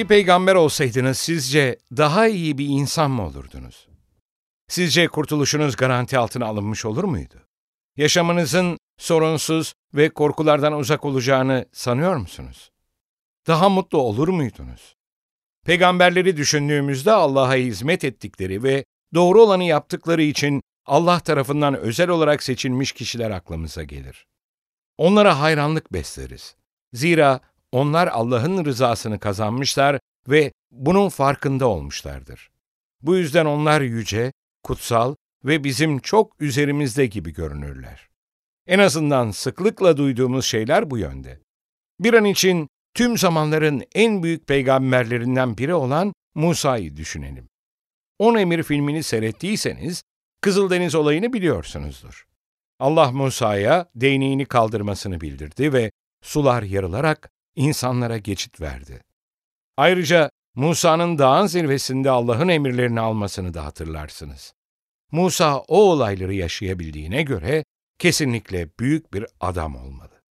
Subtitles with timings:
[0.00, 3.88] Bir peygamber olsaydınız sizce daha iyi bir insan mı olurdunuz?
[4.68, 7.34] Sizce kurtuluşunuz garanti altına alınmış olur muydu?
[7.96, 12.70] Yaşamınızın sorunsuz ve korkulardan uzak olacağını sanıyor musunuz?
[13.46, 14.96] Daha mutlu olur muydunuz?
[15.66, 22.92] Peygamberleri düşündüğümüzde Allah'a hizmet ettikleri ve doğru olanı yaptıkları için Allah tarafından özel olarak seçilmiş
[22.92, 24.26] kişiler aklımıza gelir.
[24.98, 26.56] Onlara hayranlık besleriz.
[26.92, 27.40] Zira
[27.72, 32.50] onlar Allah'ın rızasını kazanmışlar ve bunun farkında olmuşlardır.
[33.02, 34.32] Bu yüzden onlar yüce,
[34.62, 38.08] kutsal ve bizim çok üzerimizde gibi görünürler.
[38.66, 41.40] En azından sıklıkla duyduğumuz şeyler bu yönde.
[42.00, 47.48] Bir an için tüm zamanların en büyük peygamberlerinden biri olan Musa'yı düşünelim.
[48.18, 50.02] On Emir filmini seyrettiyseniz
[50.40, 52.26] Kızıldeniz olayını biliyorsunuzdur.
[52.78, 55.90] Allah Musa'ya değneğini kaldırmasını bildirdi ve
[56.22, 59.02] sular yarılarak insanlara geçit verdi.
[59.76, 64.54] Ayrıca Musa'nın dağın zirvesinde Allah'ın emirlerini almasını da hatırlarsınız.
[65.12, 67.64] Musa o olayları yaşayabildiğine göre
[67.98, 70.22] kesinlikle büyük bir adam olmalı.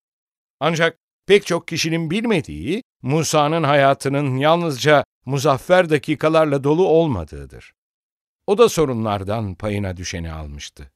[0.61, 7.73] Ancak pek çok kişinin bilmediği Musa'nın hayatının yalnızca muzaffer dakikalarla dolu olmadığıdır.
[8.47, 10.93] O da sorunlardan payına düşeni almıştı.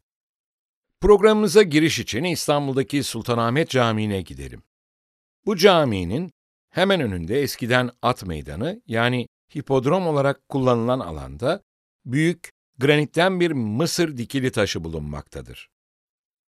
[1.00, 4.62] Programımıza giriş için İstanbul'daki Sultanahmet Camii'ne gidelim.
[5.47, 6.33] Bu caminin
[6.70, 9.27] hemen önünde eskiden at meydanı yani
[9.57, 11.63] hipodrom olarak kullanılan alanda
[12.05, 15.69] büyük granitten bir Mısır dikili taşı bulunmaktadır.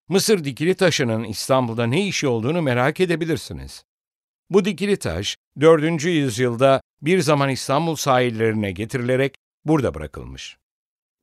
[0.09, 3.85] Mısır dikili taşının İstanbul'da ne işi olduğunu merak edebilirsiniz.
[4.51, 6.05] Bu dikili taş 4.
[6.05, 9.35] yüzyılda bir zaman İstanbul sahillerine getirilerek
[9.65, 10.57] burada bırakılmış.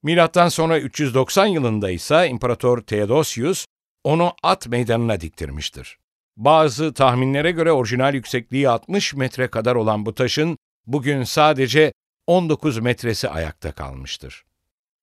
[0.03, 3.65] Milattan sonra 390 yılında ise İmparator Theodosius
[4.03, 5.97] onu at meydanına diktirmiştir.
[6.37, 11.93] Bazı tahminlere göre orijinal yüksekliği 60 metre kadar olan bu taşın bugün sadece
[12.27, 14.43] 19 metresi ayakta kalmıştır.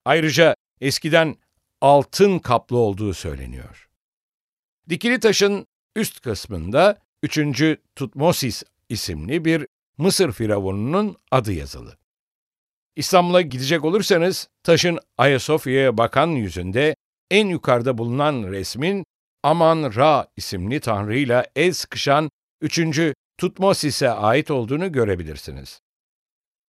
[0.05, 1.37] Ayrıca eskiden
[1.81, 3.89] altın kaplı olduğu söyleniyor.
[4.89, 5.67] Dikili taşın
[5.97, 7.39] üst kısmında 3.
[7.97, 9.67] Tutmosis isimli bir
[9.99, 11.99] Mısır firavununun adı yazılı.
[12.97, 16.97] İstanbul'a gidecek olursanız taşın Ayasofya'ya bakan yüzünde
[17.31, 19.05] en yukarıda bulunan resmin
[19.43, 23.15] Aman Ra isimli tanrıyla el sıkışan 3.
[23.39, 25.81] Tutmosis'e ait olduğunu görebilirsiniz.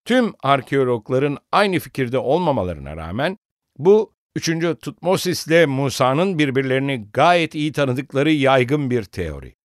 [0.06, 3.38] Tüm arkeologların aynı fikirde olmamalarına rağmen
[3.78, 4.50] bu 3.
[4.82, 9.56] Tutmosis ile Musa'nın birbirlerini gayet iyi tanıdıkları yaygın bir teori.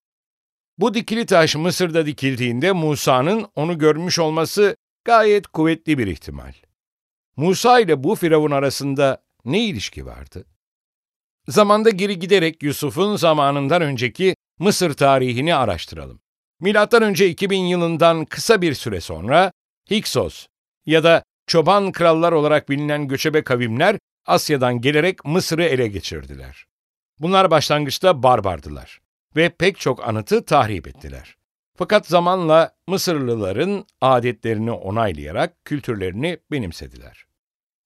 [0.78, 6.52] Bu dikili taş Mısır'da dikildiğinde Musa'nın onu görmüş olması gayet kuvvetli bir ihtimal.
[7.36, 10.44] Musa ile bu firavun arasında ne ilişki vardı?
[11.50, 16.20] Zamanda geri giderek Yusuf'un zamanından önceki Mısır tarihini araştıralım.
[16.60, 19.52] Milattan önce 2000 yılından kısa bir süre sonra
[19.90, 20.46] Hiksos
[20.86, 26.66] ya da çoban krallar olarak bilinen göçebe kavimler Asya'dan gelerek Mısır'ı ele geçirdiler.
[27.18, 29.00] Bunlar başlangıçta barbardılar
[29.36, 31.36] ve pek çok anıtı tahrip ettiler.
[31.78, 37.29] Fakat zamanla Mısırlıların adetlerini onaylayarak kültürlerini benimsediler.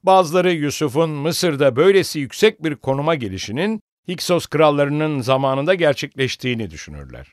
[0.04, 7.32] Bazıları Yusuf'un Mısır'da böylesi yüksek bir konuma gelişinin Hiksos krallarının zamanında gerçekleştiğini düşünürler.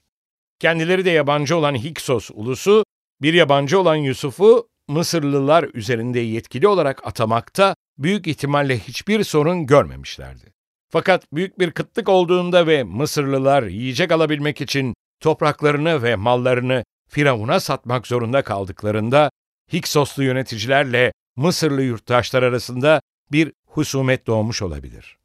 [0.59, 2.83] Kendileri de yabancı olan Hiksos ulusu,
[3.21, 10.53] bir yabancı olan Yusuf'u Mısırlılar üzerinde yetkili olarak atamakta büyük ihtimalle hiçbir sorun görmemişlerdi.
[10.89, 18.07] Fakat büyük bir kıtlık olduğunda ve Mısırlılar yiyecek alabilmek için topraklarını ve mallarını Firavun'a satmak
[18.07, 19.29] zorunda kaldıklarında
[19.73, 23.01] Hiksoslu yöneticilerle Mısırlı yurttaşlar arasında
[23.31, 25.17] bir husumet doğmuş olabilir.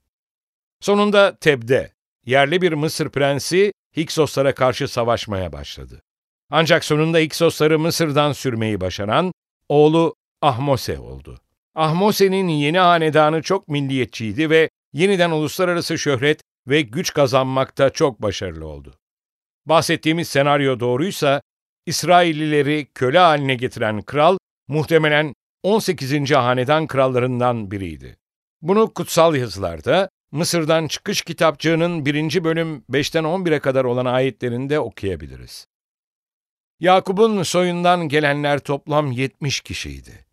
[0.81, 1.93] Sonunda Teb'de
[2.27, 6.03] yerli bir Mısır prensi Hiksoslara karşı savaşmaya başladı.
[6.51, 9.33] Ancak sonunda Hiksosları Mısır'dan sürmeyi başaran
[9.69, 11.41] oğlu Ahmose oldu.
[11.75, 18.95] Ahmose'nin yeni hanedanı çok milliyetçiydi ve yeniden uluslararası şöhret ve güç kazanmakta çok başarılı oldu.
[19.67, 21.43] Bahsettiğimiz senaryo doğruysa,
[21.87, 24.39] İsraillileri köle haline getiren kral
[24.69, 25.35] muhtemelen
[25.67, 26.31] 18.
[26.31, 28.17] hanedan krallarından biriydi.
[28.63, 32.45] Bunu kutsal yazılarda Mısır'dan çıkış kitapçığının 1.
[32.45, 35.67] bölüm 5'ten 11'e kadar olan ayetlerinde okuyabiliriz.
[36.81, 40.27] Yakup'un soyundan gelenler toplam 70 kişiydi.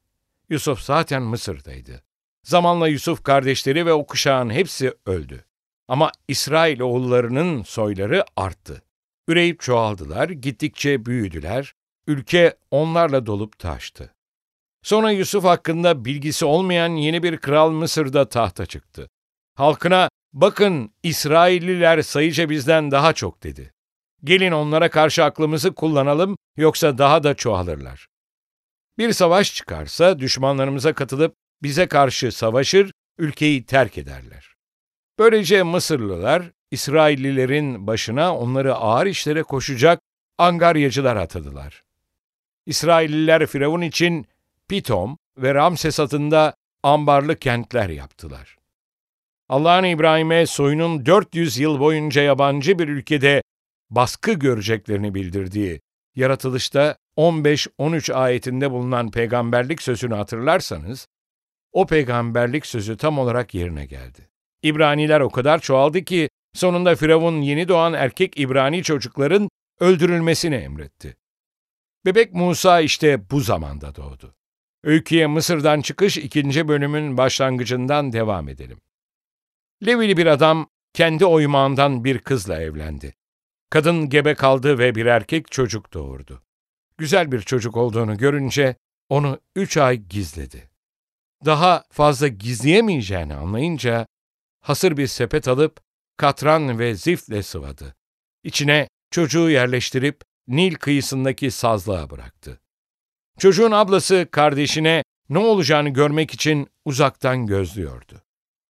[0.49, 2.03] Yusuf zaten Mısır'daydı.
[2.43, 5.45] Zamanla Yusuf kardeşleri ve o kuşağın hepsi öldü.
[5.87, 8.81] Ama İsrail oğullarının soyları arttı.
[9.27, 11.73] Üreyip çoğaldılar, gittikçe büyüdüler,
[12.07, 14.13] ülke onlarla dolup taştı.
[14.83, 19.09] Sonra Yusuf hakkında bilgisi olmayan yeni bir kral Mısır'da tahta çıktı.
[19.55, 23.73] Halkına, bakın İsrailliler sayıca bizden daha çok dedi.
[24.23, 28.07] Gelin onlara karşı aklımızı kullanalım, yoksa daha da çoğalırlar.
[28.97, 34.53] Bir savaş çıkarsa düşmanlarımıza katılıp bize karşı savaşır, ülkeyi terk ederler.
[35.19, 39.99] Böylece Mısırlılar, İsraillilerin başına onları ağır işlere koşacak
[40.37, 41.83] angaryacılar atadılar.
[42.65, 44.27] İsrailliler Firavun için
[44.73, 48.57] Pitom ve Ramses adında ambarlı kentler yaptılar.
[49.49, 53.43] Allah'ın İbrahim'e soyunun 400 yıl boyunca yabancı bir ülkede
[53.89, 55.81] baskı göreceklerini bildirdiği,
[56.15, 61.07] yaratılışta 15-13 ayetinde bulunan peygamberlik sözünü hatırlarsanız,
[61.71, 64.29] o peygamberlik sözü tam olarak yerine geldi.
[64.63, 69.49] İbraniler o kadar çoğaldı ki sonunda Firavun yeni doğan erkek İbrani çocukların
[69.79, 71.15] öldürülmesini emretti.
[72.05, 74.35] Bebek Musa işte bu zamanda doğdu.
[74.83, 78.81] Öyküye Mısır'dan çıkış ikinci bölümün başlangıcından devam edelim.
[79.85, 83.13] Levili bir adam kendi oymağından bir kızla evlendi.
[83.69, 86.43] Kadın gebe kaldı ve bir erkek çocuk doğurdu.
[86.97, 88.75] Güzel bir çocuk olduğunu görünce
[89.09, 90.69] onu üç ay gizledi.
[91.45, 94.07] Daha fazla gizleyemeyeceğini anlayınca
[94.61, 95.79] hasır bir sepet alıp
[96.17, 97.95] katran ve zifle sıvadı.
[98.43, 102.62] İçine çocuğu yerleştirip Nil kıyısındaki sazlığa bıraktı.
[103.39, 108.21] Çocuğun ablası kardeşine ne olacağını görmek için uzaktan gözlüyordu.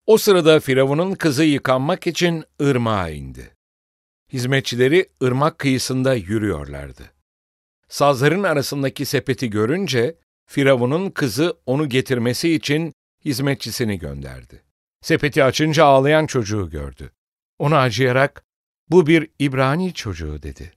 [0.07, 3.57] O sırada Firavun'un kızı yıkanmak için ırmağa indi.
[4.33, 7.03] Hizmetçileri ırmak kıyısında yürüyorlardı.
[7.89, 12.93] Sazların arasındaki sepeti görünce Firavun'un kızı onu getirmesi için
[13.25, 14.63] hizmetçisini gönderdi.
[15.03, 17.11] Sepeti açınca ağlayan çocuğu gördü.
[17.59, 18.45] Ona acıyarak,
[18.91, 20.73] bu bir İbrani çocuğu dedi.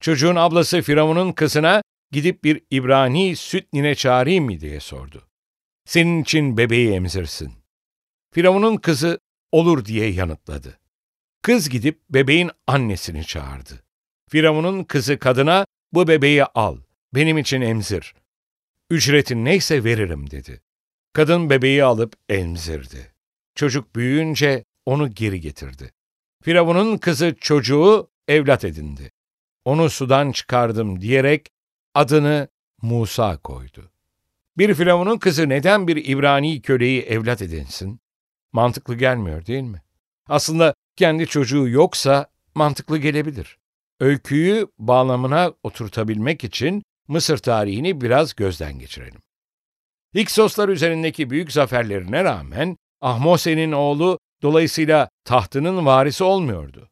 [0.00, 5.28] Çocuğun ablası Firavun'un kızına gidip bir İbrani süt nine çağırayım mı diye sordu.
[5.84, 7.52] Senin için bebeği emzirsin.
[8.30, 9.20] Firavun'un kızı
[9.52, 10.78] olur diye yanıtladı.
[11.42, 13.84] Kız gidip bebeğin annesini çağırdı.
[14.30, 16.76] Firavun'un kızı kadına bu bebeği al,
[17.14, 18.14] benim için emzir.
[18.90, 20.60] Ücretin neyse veririm dedi.
[21.12, 23.12] Kadın bebeği alıp emzirdi.
[23.54, 25.92] Çocuk büyüyünce onu geri getirdi.
[26.42, 29.10] Firavun'un kızı çocuğu evlat edindi.
[29.64, 31.48] Onu sudan çıkardım diyerek
[31.98, 32.48] adını
[32.82, 33.90] Musa koydu.
[34.58, 38.00] Bir Firavun'un kızı neden bir İbrani köleyi evlat edinsin?
[38.52, 39.82] Mantıklı gelmiyor değil mi?
[40.26, 43.58] Aslında kendi çocuğu yoksa mantıklı gelebilir.
[44.00, 49.20] Öyküyü bağlamına oturtabilmek için Mısır tarihini biraz gözden geçirelim.
[50.14, 56.90] Hiksoslar üzerindeki büyük zaferlerine rağmen Ahmose'nin oğlu dolayısıyla tahtının varisi olmuyordu.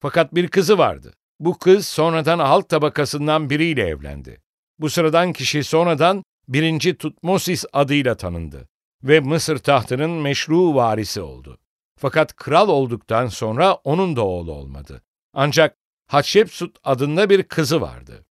[0.00, 1.12] Fakat bir kızı vardı.
[1.40, 4.45] Bu kız sonradan halk tabakasından biriyle evlendi.
[4.78, 8.68] Bu sıradan kişi sonradan birinci Tutmosis adıyla tanındı
[9.02, 11.58] ve Mısır tahtının meşru varisi oldu.
[11.98, 15.02] Fakat kral olduktan sonra onun da oğlu olmadı.
[15.34, 18.24] Ancak Hatshepsut adında bir kızı vardı.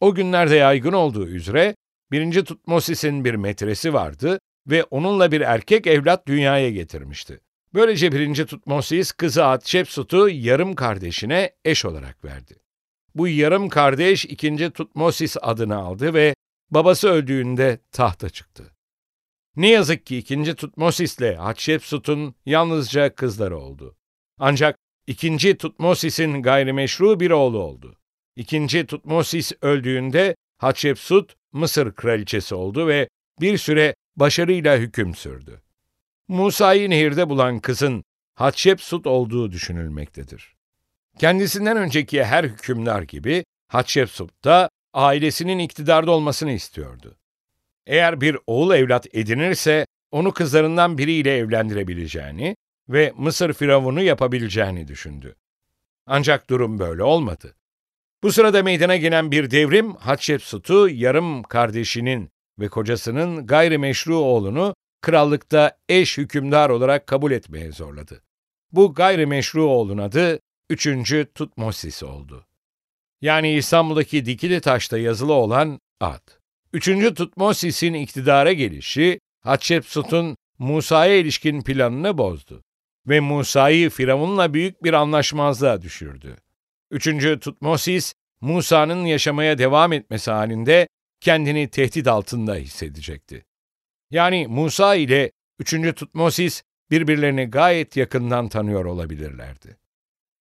[0.00, 1.76] O günlerde yaygın olduğu üzere
[2.12, 7.40] birinci Tutmosis'in bir metresi vardı ve onunla bir erkek evlat dünyaya getirmişti.
[7.74, 12.65] Böylece birinci Tutmosis kızı Hatshepsut'u yarım kardeşine eş olarak verdi.
[13.16, 16.34] Bu yarım kardeş ikinci Tutmosis adını aldı ve
[16.70, 18.74] babası öldüğünde tahta çıktı.
[19.56, 23.96] Ne yazık ki ikinci Tutmosis ile Hatshepsut'un yalnızca kızları oldu.
[24.38, 27.96] Ancak ikinci Tutmosis'in gayrimeşru bir oğlu oldu.
[28.36, 33.08] İkinci Tutmosis öldüğünde Hatshepsut Mısır kraliçesi oldu ve
[33.40, 35.62] bir süre başarıyla hüküm sürdü.
[36.28, 38.04] Musa'yı nehirde bulan kızın
[38.34, 40.55] Hatshepsut olduğu düşünülmektedir.
[41.18, 47.16] Kendisinden önceki her hükümdar gibi Hatshepsut da ailesinin iktidarda olmasını istiyordu.
[47.86, 52.56] Eğer bir oğul evlat edinirse onu kızlarından biriyle evlendirebileceğini
[52.88, 55.36] ve Mısır firavunu yapabileceğini düşündü.
[56.06, 57.56] Ancak durum böyle olmadı.
[58.22, 66.18] Bu sırada meydana gelen bir devrim Hatshepsut'u yarım kardeşinin ve kocasının gayrimeşru oğlunu krallıkta eş
[66.18, 68.22] hükümdar olarak kabul etmeye zorladı.
[68.72, 70.38] Bu gayrimeşru oğlun adı
[70.70, 70.88] 3.
[71.34, 72.46] Tutmosis oldu.
[73.20, 76.28] Yani İstanbul'daki dikili taşta yazılı olan ad.
[76.72, 77.14] 3.
[77.14, 82.62] Tutmosis'in iktidara gelişi Hatshepsut'un Musa'ya ilişkin planını bozdu
[83.06, 86.36] ve Musa'yı Firavun'la büyük bir anlaşmazlığa düşürdü.
[86.90, 87.40] 3.
[87.40, 90.88] Tutmosis Musa'nın yaşamaya devam etmesi halinde
[91.20, 93.44] kendini tehdit altında hissedecekti.
[94.10, 95.94] Yani Musa ile 3.
[95.96, 99.76] Tutmosis birbirlerini gayet yakından tanıyor olabilirlerdi.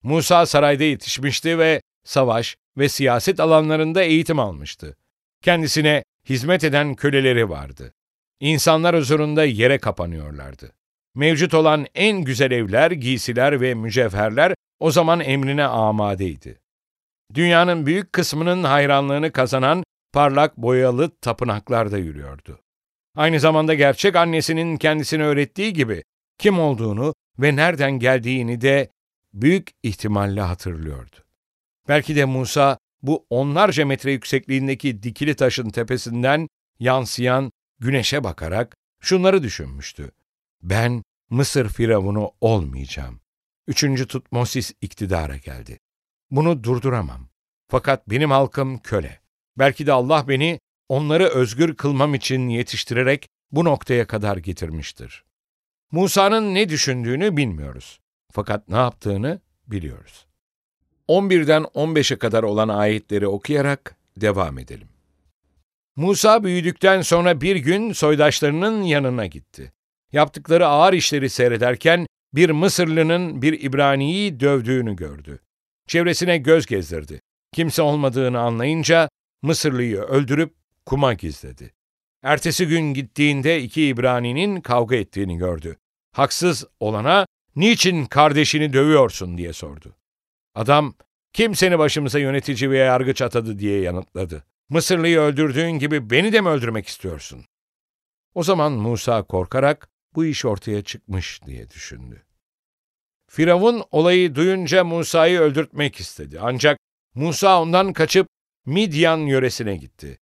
[0.05, 4.97] Musa sarayda yetişmişti ve savaş ve siyaset alanlarında eğitim almıştı.
[5.41, 7.93] Kendisine hizmet eden köleleri vardı.
[8.39, 10.71] İnsanlar huzurunda yere kapanıyorlardı.
[11.15, 16.59] Mevcut olan en güzel evler, giysiler ve mücevherler o zaman emrine amadeydi.
[17.33, 19.83] Dünyanın büyük kısmının hayranlığını kazanan
[20.13, 22.59] parlak boyalı tapınaklarda yürüyordu.
[23.15, 26.03] Aynı zamanda gerçek annesinin kendisine öğrettiği gibi
[26.39, 28.94] kim olduğunu ve nereden geldiğini de
[29.35, 31.15] büyük ihtimalle hatırlıyordu.
[31.87, 36.47] Belki de Musa bu onlarca metre yüksekliğindeki dikili taşın tepesinden
[36.79, 40.11] yansıyan güneşe bakarak şunları düşünmüştü.
[40.63, 43.19] Ben Mısır firavunu olmayacağım.
[43.67, 45.79] Üçüncü Tutmosis iktidara geldi.
[46.31, 47.29] Bunu durduramam.
[47.67, 49.21] Fakat benim halkım köle.
[49.57, 55.23] Belki de Allah beni onları özgür kılmam için yetiştirerek bu noktaya kadar getirmiştir.
[55.91, 57.99] Musa'nın ne düşündüğünü bilmiyoruz.
[58.35, 60.25] Fakat ne yaptığını biliyoruz.
[61.07, 64.87] 11'den 15'e kadar olan ayetleri okuyarak devam edelim.
[65.95, 69.73] Musa büyüdükten sonra bir gün soydaşlarının yanına gitti.
[70.11, 75.39] Yaptıkları ağır işleri seyrederken bir Mısırlı'nın bir İbrani'yi dövdüğünü gördü.
[75.87, 77.21] Çevresine göz gezdirdi.
[77.53, 79.09] Kimse olmadığını anlayınca
[79.41, 80.53] Mısırlıyı öldürüp
[80.85, 81.73] kuma gizledi.
[82.23, 85.77] Ertesi gün gittiğinde iki İbrani'nin kavga ettiğini gördü.
[86.11, 87.25] Haksız olana
[87.55, 89.95] niçin kardeşini dövüyorsun diye sordu.
[90.55, 90.95] Adam
[91.33, 94.43] kim seni başımıza yönetici ve yargıç atadı diye yanıtladı.
[94.69, 97.45] Mısırlıyı öldürdüğün gibi beni de mi öldürmek istiyorsun?
[98.33, 102.25] O zaman Musa korkarak bu iş ortaya çıkmış diye düşündü.
[103.27, 106.39] Firavun olayı duyunca Musa'yı öldürtmek istedi.
[106.41, 106.79] Ancak
[107.13, 108.27] Musa ondan kaçıp
[108.65, 110.19] Midyan yöresine gitti.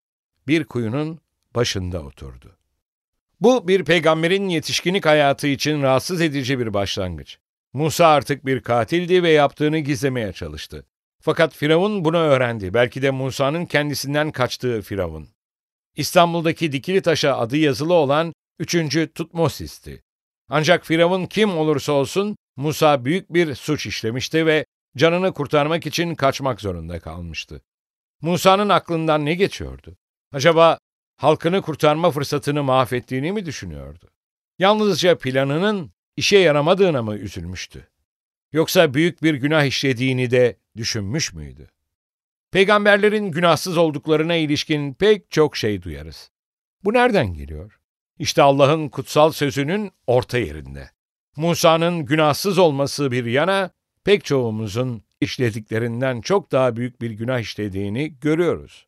[0.47, 1.19] Bir kuyunun
[1.55, 2.57] başında oturdu.
[3.43, 7.37] Bu bir peygamberin yetişkinlik hayatı için rahatsız edici bir başlangıç.
[7.73, 10.85] Musa artık bir katildi ve yaptığını gizlemeye çalıştı.
[11.21, 12.73] Fakat Firavun bunu öğrendi.
[12.73, 15.27] Belki de Musa'nın kendisinden kaçtığı Firavun.
[15.95, 19.13] İstanbul'daki dikili taşa adı yazılı olan 3.
[19.15, 20.03] Tutmosis'ti.
[20.49, 24.65] Ancak Firavun kim olursa olsun Musa büyük bir suç işlemişti ve
[24.97, 27.61] canını kurtarmak için kaçmak zorunda kalmıştı.
[28.21, 29.97] Musa'nın aklından ne geçiyordu?
[30.31, 30.77] Acaba
[31.15, 34.09] halkını kurtarma fırsatını mahvettiğini mi düşünüyordu?
[34.59, 37.87] Yalnızca planının işe yaramadığına mı üzülmüştü?
[38.51, 41.69] Yoksa büyük bir günah işlediğini de düşünmüş müydü?
[42.51, 46.31] Peygamberlerin günahsız olduklarına ilişkin pek çok şey duyarız.
[46.83, 47.79] Bu nereden geliyor?
[48.19, 50.89] İşte Allah'ın kutsal sözünün orta yerinde.
[51.35, 53.71] Musa'nın günahsız olması bir yana,
[54.03, 58.87] pek çoğumuzun işlediklerinden çok daha büyük bir günah işlediğini görüyoruz.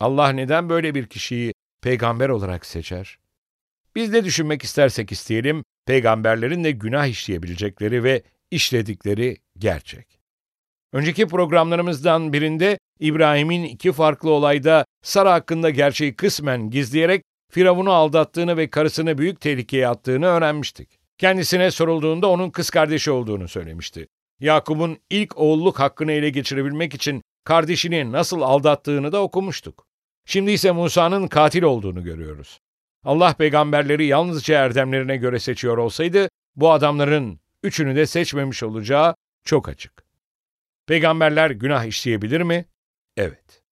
[0.00, 1.52] Allah neden böyle bir kişiyi
[1.82, 3.18] peygamber olarak seçer?
[3.94, 10.20] Biz ne düşünmek istersek isteyelim, peygamberlerin de günah işleyebilecekleri ve işledikleri gerçek.
[10.92, 18.70] Önceki programlarımızdan birinde İbrahim'in iki farklı olayda Sara hakkında gerçeği kısmen gizleyerek Firavun'u aldattığını ve
[18.70, 21.00] karısını büyük tehlikeye attığını öğrenmiştik.
[21.18, 24.06] Kendisine sorulduğunda onun kız kardeşi olduğunu söylemişti.
[24.40, 29.89] Yakup'un ilk oğulluk hakkını ele geçirebilmek için kardeşini nasıl aldattığını da okumuştuk.
[30.30, 32.60] Şimdi ise Musa'nın katil olduğunu görüyoruz.
[33.04, 39.92] Allah peygamberleri yalnızca erdemlerine göre seçiyor olsaydı, bu adamların üçünü de seçmemiş olacağı çok açık.
[40.86, 42.64] Peygamberler günah işleyebilir mi?
[43.16, 43.62] Evet.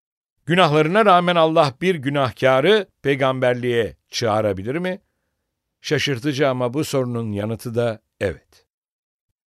[0.46, 5.00] Günahlarına rağmen Allah bir günahkarı peygamberliğe çağırabilir mi?
[5.80, 8.66] Şaşırtıcı ama bu sorunun yanıtı da evet.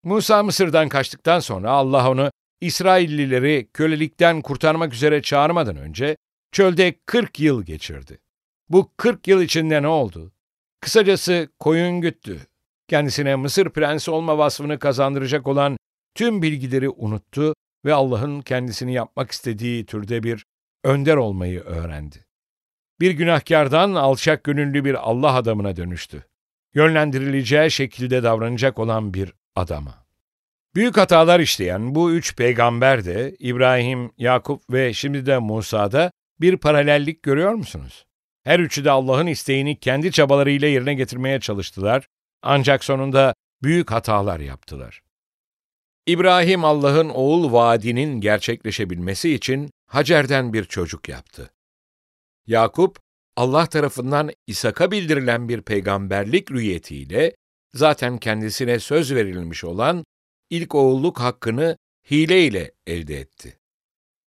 [0.02, 6.16] Musa Mısır'dan kaçtıktan sonra Allah onu İsraillileri kölelikten kurtarmak üzere çağırmadan önce
[6.52, 8.18] çölde 40 yıl geçirdi.
[8.68, 10.32] Bu 40 yıl içinde ne oldu?
[10.80, 12.40] Kısacası koyun güttü.
[12.88, 15.76] Kendisine Mısır prensi olma vasfını kazandıracak olan
[16.14, 17.54] tüm bilgileri unuttu
[17.84, 20.46] ve Allah'ın kendisini yapmak istediği türde bir
[20.84, 22.26] önder olmayı öğrendi.
[23.00, 26.24] Bir günahkardan alçak gönüllü bir Allah adamına dönüştü.
[26.74, 30.06] Yönlendirileceği şekilde davranacak olan bir adama.
[30.74, 37.22] Büyük hatalar işleyen bu üç peygamber de İbrahim, Yakup ve şimdi de Musa'da bir paralellik
[37.22, 38.06] görüyor musunuz?
[38.44, 42.06] Her üçü de Allah'ın isteğini kendi çabalarıyla yerine getirmeye çalıştılar
[42.42, 45.02] ancak sonunda büyük hatalar yaptılar.
[46.06, 51.50] İbrahim Allah'ın oğul vaadinin gerçekleşebilmesi için Hacer'den bir çocuk yaptı.
[52.46, 52.98] Yakup,
[53.36, 57.34] Allah tarafından İshak'a bildirilen bir peygamberlik rüyetiyle
[57.74, 60.04] zaten kendisine söz verilmiş olan
[60.50, 61.76] ilk oğulluk hakkını
[62.10, 63.58] hile ile elde etti.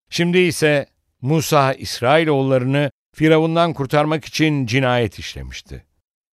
[0.10, 0.86] Şimdi ise
[1.22, 5.86] Musa İsrailoğullarını Firavundan kurtarmak için cinayet işlemişti.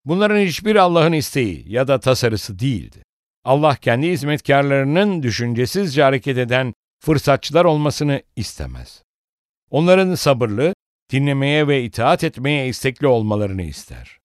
[0.06, 3.04] Bunların hiçbir Allah'ın isteği ya da tasarısı değildi.
[3.44, 9.04] Allah kendi hizmetkarlarının düşüncesizce hareket eden fırsatçılar olmasını istemez.
[9.70, 10.74] Onların sabırlı,
[11.12, 14.18] dinlemeye ve itaat etmeye istekli olmalarını ister.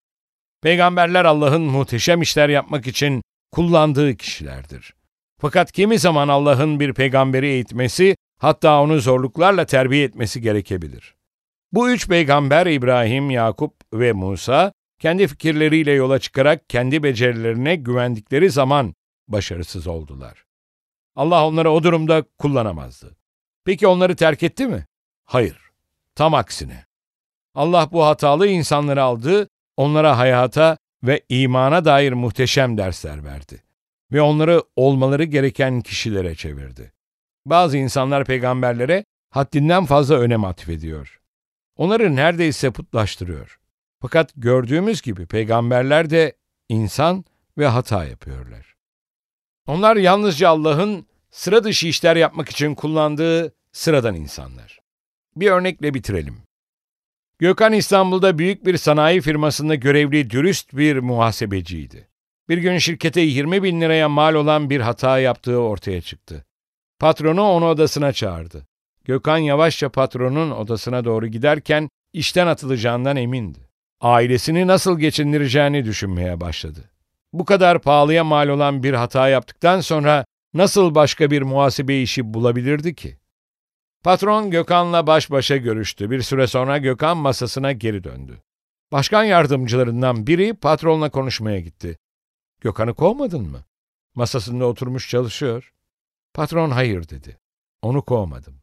[0.63, 3.23] Peygamberler Allah'ın muhteşem işler yapmak için
[3.53, 4.95] kullandığı kişilerdir.
[5.41, 11.15] Fakat kimi zaman Allah'ın bir peygamberi eğitmesi, hatta onu zorluklarla terbiye etmesi gerekebilir.
[11.73, 18.95] Bu üç peygamber İbrahim, Yakup ve Musa, kendi fikirleriyle yola çıkarak kendi becerilerine güvendikleri zaman
[19.29, 20.45] başarısız oldular.
[21.17, 23.17] Allah onları o durumda kullanamazdı.
[23.65, 24.87] Peki onları terk etti mi?
[25.25, 25.61] Hayır.
[26.15, 26.87] Tam aksine.
[27.55, 33.63] Allah bu hatalı insanları aldı, onlara hayata ve imana dair muhteşem dersler verdi
[34.13, 36.93] ve onları olmaları gereken kişilere çevirdi.
[37.47, 41.21] Bazı insanlar peygamberlere haddinden fazla önem atfediyor.
[41.77, 43.59] Onları neredeyse putlaştırıyor.
[44.01, 46.37] Fakat gördüğümüz gibi peygamberler de
[46.69, 47.25] insan
[47.59, 48.75] ve hata yapıyorlar.
[49.67, 54.81] Onlar yalnızca Allah'ın sıra dışı işler yapmak için kullandığı sıradan insanlar.
[55.37, 56.43] Bir örnekle bitirelim.
[57.39, 62.09] Gökhan İstanbul'da büyük bir sanayi firmasında görevli dürüst bir muhasebeciydi.
[62.49, 66.46] Bir gün şirkete 20 bin liraya mal olan bir hata yaptığı ortaya çıktı.
[66.99, 68.67] Patronu onu odasına çağırdı.
[69.05, 73.59] Gökhan yavaşça patronun odasına doğru giderken işten atılacağından emindi.
[74.01, 76.91] Ailesini nasıl geçindireceğini düşünmeye başladı.
[77.33, 80.25] Bu kadar pahalıya mal olan bir hata yaptıktan sonra
[80.55, 83.17] nasıl başka bir muhasebe işi bulabilirdi ki?
[84.05, 86.11] Patron Gökhan'la baş başa görüştü.
[86.11, 88.43] Bir süre sonra Gökhan masasına geri döndü.
[88.93, 91.99] Başkan yardımcılarından biri patronla konuşmaya gitti.
[92.61, 93.65] Gökhan'ı kovmadın mı?
[94.15, 95.73] Masasında oturmuş çalışıyor.
[96.37, 97.39] Patron hayır dedi.
[97.83, 98.61] Onu kovmadım.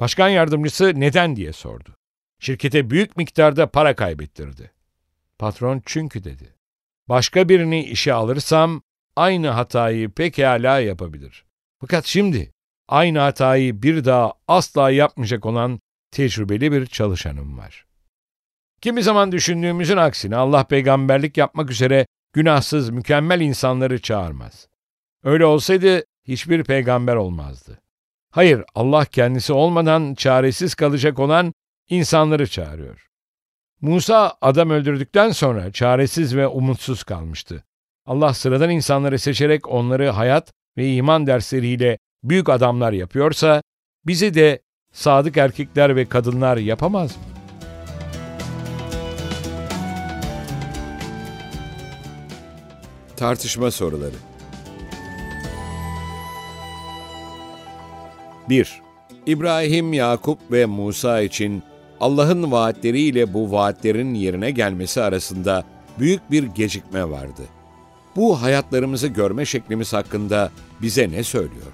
[0.00, 1.96] Başkan yardımcısı neden diye sordu.
[2.40, 4.72] Şirkete büyük miktarda para kaybettirdi.
[5.38, 6.54] Patron çünkü dedi.
[7.08, 8.82] Başka birini işe alırsam
[9.16, 11.44] aynı hatayı pekala yapabilir.
[11.80, 12.52] Fakat şimdi
[12.88, 17.86] aynı hatayı bir daha asla yapmayacak olan tecrübeli bir çalışanım var.
[18.80, 24.68] Kimi zaman düşündüğümüzün aksine Allah peygamberlik yapmak üzere günahsız, mükemmel insanları çağırmaz.
[25.24, 27.80] Öyle olsaydı hiçbir peygamber olmazdı.
[28.30, 31.54] Hayır, Allah kendisi olmadan çaresiz kalacak olan
[31.88, 33.06] insanları çağırıyor.
[33.80, 37.64] Musa adam öldürdükten sonra çaresiz ve umutsuz kalmıştı.
[38.06, 43.62] Allah sıradan insanları seçerek onları hayat ve iman dersleriyle büyük adamlar yapıyorsa,
[44.06, 47.22] bizi de sadık erkekler ve kadınlar yapamaz mı?
[53.16, 54.29] Tartışma soruları
[58.50, 58.82] 1.
[59.26, 61.62] İbrahim, Yakup ve Musa için
[62.00, 65.64] Allah'ın vaatleriyle bu vaatlerin yerine gelmesi arasında
[65.98, 67.42] büyük bir gecikme vardı.
[68.16, 70.50] Bu hayatlarımızı görme şeklimiz hakkında
[70.82, 71.72] bize ne söylüyor?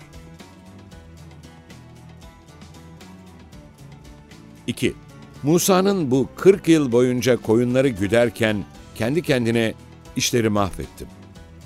[4.67, 4.95] 2.
[5.43, 9.75] Musa'nın bu 40 yıl boyunca koyunları güderken kendi kendine
[10.17, 11.09] işleri mahvettim.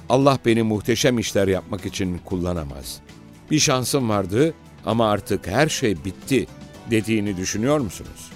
[0.08, 3.00] Allah beni muhteşem işler yapmak için kullanamaz.
[3.50, 4.54] Bir şansım vardı
[4.86, 6.46] ama artık her şey bitti
[6.90, 8.30] dediğini düşünüyor musunuz?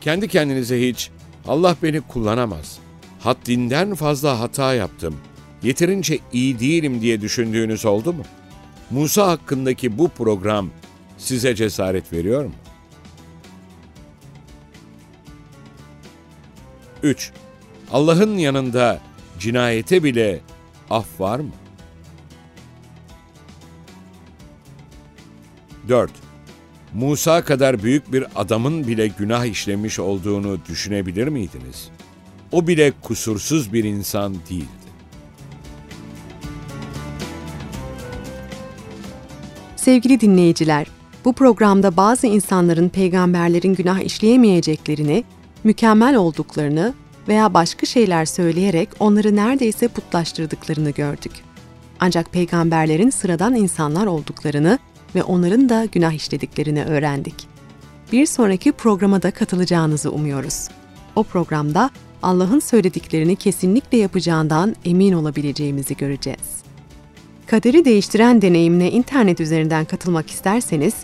[0.00, 1.10] Kendi kendinize hiç
[1.48, 2.78] Allah beni kullanamaz.
[3.20, 5.16] Haddinden fazla hata yaptım.
[5.62, 8.22] Yeterince iyi değilim diye düşündüğünüz oldu mu?
[8.90, 10.70] Musa hakkındaki bu program
[11.18, 12.52] size cesaret veriyor mu?
[17.02, 17.32] 3.
[17.92, 19.00] Allah'ın yanında
[19.38, 20.40] cinayete bile
[20.90, 21.50] af var mı?
[25.90, 26.10] 4.
[26.94, 31.88] Musa kadar büyük bir adamın bile günah işlemiş olduğunu düşünebilir miydiniz?
[32.52, 34.66] O bile kusursuz bir insan değildi.
[39.76, 40.86] Sevgili dinleyiciler,
[41.24, 45.24] bu programda bazı insanların peygamberlerin günah işleyemeyeceklerini,
[45.64, 46.94] mükemmel olduklarını
[47.28, 51.32] veya başka şeyler söyleyerek onları neredeyse putlaştırdıklarını gördük.
[52.00, 54.78] Ancak peygamberlerin sıradan insanlar olduklarını
[55.14, 57.34] ve onların da günah işlediklerini öğrendik.
[58.12, 60.68] Bir sonraki programa da katılacağınızı umuyoruz.
[61.16, 61.90] O programda
[62.22, 66.60] Allah'ın söylediklerini kesinlikle yapacağından emin olabileceğimizi göreceğiz.
[67.46, 70.94] Kaderi değiştiren deneyimine internet üzerinden katılmak isterseniz